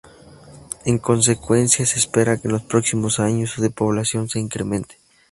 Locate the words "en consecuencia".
0.83-1.85